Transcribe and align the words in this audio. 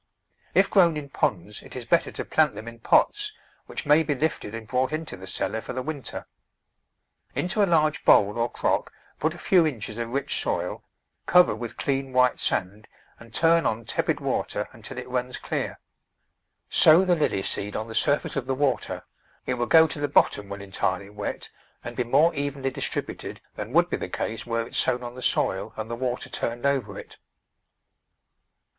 If 0.55 0.67
grown 0.67 0.97
in 0.97 1.09
ponds 1.09 1.61
it 1.61 1.75
is 1.75 1.85
better 1.85 2.11
to 2.13 2.25
plant 2.25 2.55
them 2.55 2.67
in 2.67 2.79
pots, 2.79 3.33
which 3.67 3.85
may 3.85 4.01
be 4.01 4.15
lifted 4.15 4.55
and 4.55 4.67
brought 4.67 4.91
into 4.91 5.15
the 5.15 5.27
cellar 5.27 5.61
for 5.61 5.73
the 5.73 5.83
winter. 5.83 6.25
Into 7.35 7.61
a 7.63 7.69
large 7.69 8.03
bowl 8.03 8.39
or 8.39 8.49
crock 8.49 8.91
put 9.19 9.35
a 9.35 9.37
few 9.37 9.67
inches 9.67 9.99
of 9.99 10.09
rich 10.09 10.41
soil, 10.41 10.83
cover 11.27 11.55
with 11.55 11.77
clean 11.77 12.13
white 12.13 12.39
sand 12.39 12.87
and 13.19 13.31
turn 13.31 13.67
on 13.67 13.85
tepid 13.85 14.19
water 14.19 14.67
until 14.73 14.97
it 14.97 15.07
runs 15.07 15.37
clear. 15.37 15.79
Sow 16.67 17.05
the 17.05 17.15
lily 17.15 17.43
seed 17.43 17.75
on 17.75 17.87
the 17.87 17.93
surface 17.93 18.35
of 18.35 18.47
the 18.47 18.55
water; 18.55 19.05
it 19.45 19.53
will 19.53 19.67
go 19.67 19.85
to 19.85 19.99
the 19.99 20.07
bottom 20.07 20.49
when 20.49 20.63
entirely 20.63 21.11
wet 21.11 21.51
and 21.83 21.95
be 21.95 22.03
more 22.03 22.33
evenly 22.33 22.71
distrib 22.71 23.05
uted 23.05 23.37
than 23.53 23.71
would 23.71 23.87
be 23.87 23.97
the 23.97 24.09
case 24.09 24.47
were 24.47 24.65
it 24.65 24.73
sown 24.73 25.03
on 25.03 25.13
the 25.13 25.21
soil 25.21 25.73
and 25.77 25.91
the 25.91 25.95
water 25.95 26.27
turned 26.27 26.65
over 26.65 26.97
it. 26.97 27.17